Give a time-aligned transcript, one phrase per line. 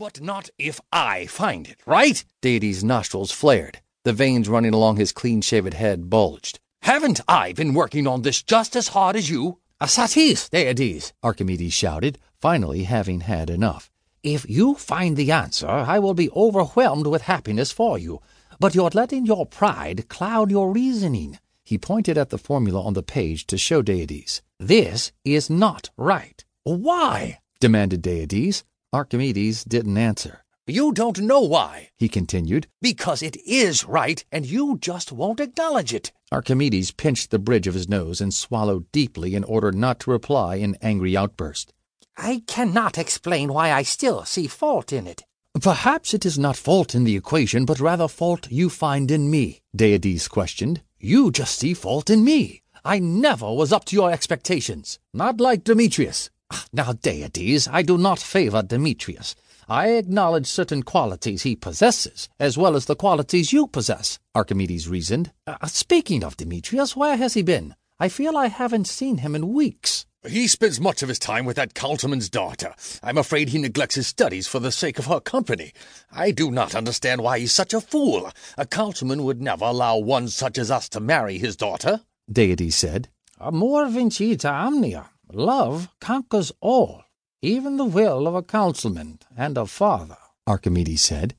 [0.00, 2.24] But not if I find it, right?
[2.40, 3.80] Deity's nostrils flared.
[4.04, 6.58] The veins running along his clean shaven head bulged.
[6.80, 9.58] Haven't I been working on this just as hard as you?
[9.78, 13.90] Asatis, deities, Archimedes shouted, finally having had enough.
[14.22, 18.22] If you find the answer, I will be overwhelmed with happiness for you.
[18.58, 21.38] But you're letting your pride cloud your reasoning.
[21.62, 24.40] He pointed at the formula on the page to show Deities.
[24.58, 26.42] This is not right.
[26.64, 27.40] Why?
[27.60, 28.64] demanded Deities.
[28.92, 30.42] Archimedes didn't answer.
[30.66, 32.66] You don't know why, he continued.
[32.82, 36.10] Because it is right, and you just won't acknowledge it.
[36.32, 40.56] Archimedes pinched the bridge of his nose and swallowed deeply in order not to reply
[40.56, 41.72] in angry outburst.
[42.16, 45.22] I cannot explain why I still see fault in it.
[45.60, 49.62] Perhaps it is not fault in the equation, but rather fault you find in me,
[49.74, 50.82] Deities questioned.
[50.98, 52.62] You just see fault in me.
[52.84, 54.98] I never was up to your expectations.
[55.14, 56.30] Not like Demetrius.
[56.72, 59.34] Now, Deities, I do not favor Demetrius.
[59.68, 65.32] I acknowledge certain qualities he possesses, as well as the qualities you possess, Archimedes reasoned.
[65.46, 67.74] Uh, speaking of Demetrius, where has he been?
[68.00, 70.06] I feel I haven't seen him in weeks.
[70.26, 72.74] He spends much of his time with that councilman's daughter.
[73.02, 75.72] I'm afraid he neglects his studies for the sake of her company.
[76.12, 78.30] I do not understand why he's such a fool.
[78.58, 82.00] A councilman would never allow one such as us to marry his daughter.
[82.30, 83.08] Deity said.
[83.40, 85.10] Amor vincita omnia.
[85.32, 87.04] Love conquers all,
[87.40, 91.36] even the will of a councilman and a father, Archimedes said.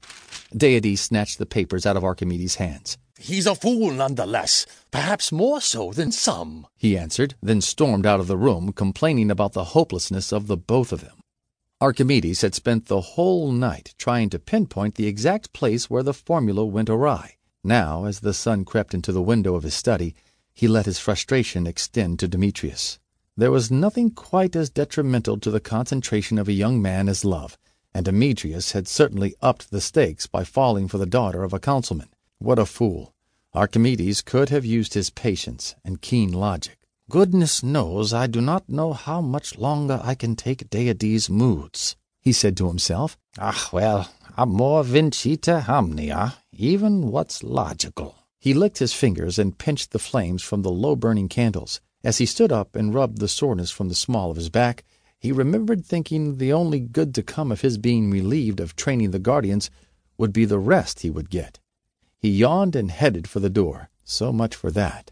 [0.55, 2.97] Deity snatched the papers out of Archimedes' hands.
[3.19, 8.27] He's a fool nonetheless, perhaps more so than some, he answered, then stormed out of
[8.27, 11.19] the room, complaining about the hopelessness of the both of them.
[11.81, 16.65] Archimedes had spent the whole night trying to pinpoint the exact place where the formula
[16.65, 17.35] went awry.
[17.63, 20.15] Now, as the sun crept into the window of his study,
[20.53, 22.99] he let his frustration extend to Demetrius.
[23.37, 27.57] There was nothing quite as detrimental to the concentration of a young man as love,
[27.93, 32.09] and Demetrius had certainly upped the stakes by falling for the daughter of a councilman.
[32.39, 33.13] What a fool!
[33.53, 36.77] Archimedes could have used his patience and keen logic.
[37.09, 42.31] Goodness knows I do not know how much longer I can take Deities' moods, he
[42.31, 43.17] said to himself.
[43.37, 48.15] Ah, well, amor vincita omnia, even what's logical.
[48.39, 51.81] He licked his fingers and pinched the flames from the low-burning candles.
[52.03, 54.83] As he stood up and rubbed the soreness from the small of his back,
[55.19, 59.19] he remembered thinking the only good to come of his being relieved of training the
[59.19, 59.69] guardians
[60.17, 61.59] would be the rest he would get.
[62.17, 63.89] He yawned and headed for the door.
[64.03, 65.11] So much for that.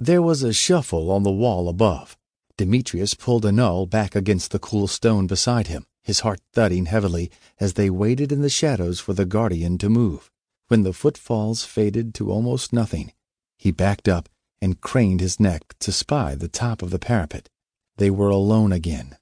[0.00, 2.18] There was a shuffle on the wall above.
[2.56, 7.74] Demetrius pulled Anul back against the cool stone beside him, his heart thudding heavily as
[7.74, 10.30] they waited in the shadows for the guardian to move.
[10.68, 13.12] When the footfalls faded to almost nothing,
[13.56, 14.28] he backed up
[14.64, 17.50] and craned his neck to spy the top of the parapet.
[17.98, 19.18] They were alone again.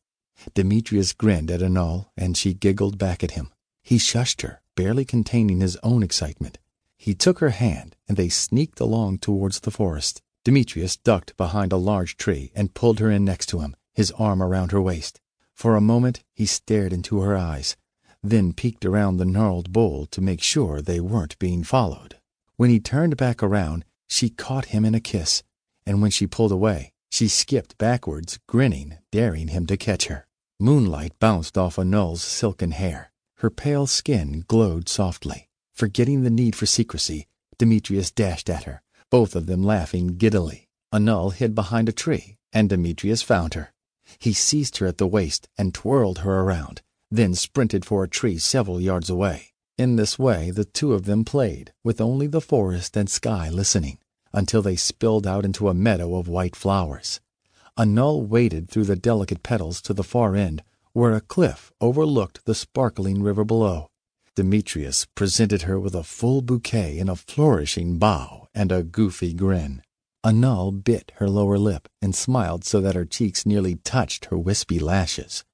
[0.54, 3.52] Demetrius grinned at Anul, and she giggled back at him.
[3.82, 6.58] He shushed her, barely containing his own excitement.
[6.96, 10.22] He took her hand, and they sneaked along towards the forest.
[10.44, 14.40] Demetrius ducked behind a large tree and pulled her in next to him, his arm
[14.40, 15.20] around her waist.
[15.54, 17.76] For a moment he stared into her eyes,
[18.22, 22.20] then peeked around the gnarled bole to make sure they weren't being followed.
[22.56, 25.42] When he turned back around, she caught him in a kiss,
[25.86, 30.26] and when she pulled away, she skipped backwards, grinning, daring him to catch her.
[30.60, 33.10] Moonlight bounced off Anul's silken hair.
[33.38, 35.48] Her pale skin glowed softly.
[35.74, 37.26] Forgetting the need for secrecy,
[37.58, 40.68] Demetrius dashed at her, both of them laughing giddily.
[40.92, 43.72] Anul hid behind a tree, and Demetrius found her.
[44.18, 48.36] He seized her at the waist and twirled her around, then sprinted for a tree
[48.36, 49.52] several yards away.
[49.78, 53.98] In this way the two of them played, with only the forest and sky listening,
[54.32, 57.20] until they spilled out into a meadow of white flowers.
[57.78, 60.62] Anul waded through the delicate petals to the far end,
[60.92, 63.88] where a cliff overlooked the sparkling river below.
[64.34, 69.82] Demetrius presented her with a full bouquet in a flourishing bow and a goofy grin.
[70.24, 74.78] Anul bit her lower lip and smiled so that her cheeks nearly touched her wispy
[74.78, 75.44] lashes.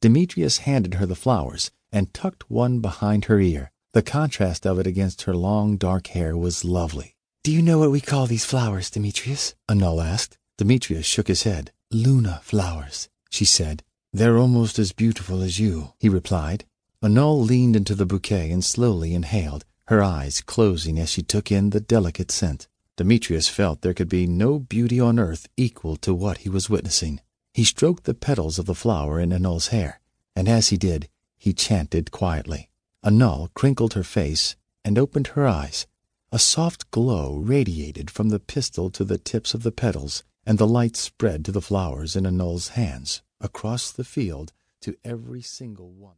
[0.00, 3.70] Demetrius handed her the flowers and tucked one behind her ear.
[3.92, 7.16] The contrast of it against her long dark hair was lovely.
[7.42, 9.54] Do you know what we call these flowers, Demetrius?
[9.66, 10.36] Anul asked.
[10.58, 11.72] Demetrius shook his head.
[11.90, 13.82] Luna flowers, she said.
[14.12, 16.66] They're almost as beautiful as you, he replied.
[17.02, 21.70] Anul leaned into the bouquet and slowly inhaled, her eyes closing as she took in
[21.70, 22.68] the delicate scent.
[22.98, 27.22] Demetrius felt there could be no beauty on earth equal to what he was witnessing.
[27.54, 30.00] He stroked the petals of the flower in Anul's hair,
[30.36, 31.08] and as he did,
[31.38, 32.68] he chanted quietly.
[33.02, 35.86] Anul crinkled her face and opened her eyes.
[36.32, 40.66] A soft glow radiated from the pistil to the tips of the petals, and the
[40.66, 46.00] light spread to the flowers in Anul's hands across the field to every single one.